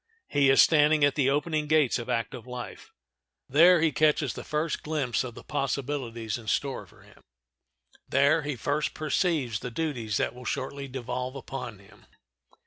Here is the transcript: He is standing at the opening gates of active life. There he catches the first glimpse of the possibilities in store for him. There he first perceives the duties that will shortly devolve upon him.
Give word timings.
He 0.29 0.49
is 0.49 0.63
standing 0.63 1.03
at 1.05 1.13
the 1.13 1.29
opening 1.29 1.67
gates 1.67 1.99
of 1.99 2.09
active 2.09 2.47
life. 2.47 2.91
There 3.47 3.81
he 3.81 3.91
catches 3.91 4.33
the 4.33 4.43
first 4.43 4.81
glimpse 4.81 5.23
of 5.23 5.35
the 5.35 5.43
possibilities 5.43 6.39
in 6.39 6.47
store 6.47 6.87
for 6.87 7.03
him. 7.03 7.21
There 8.09 8.41
he 8.41 8.55
first 8.55 8.95
perceives 8.95 9.59
the 9.59 9.69
duties 9.69 10.17
that 10.17 10.33
will 10.33 10.43
shortly 10.43 10.87
devolve 10.87 11.35
upon 11.35 11.77
him. 11.77 12.07